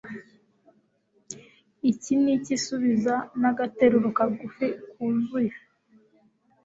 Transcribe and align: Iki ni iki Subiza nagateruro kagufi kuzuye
Iki 1.91 2.11
ni 2.21 2.31
iki 2.37 2.55
Subiza 2.63 3.15
nagateruro 3.41 4.07
kagufi 4.17 4.67
kuzuye 4.91 5.53